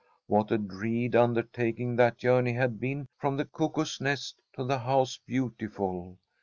[0.25, 5.19] What a dread undertaking that journey had been from the Cuckoo's Nest to the House
[5.27, 6.17] Beautiful.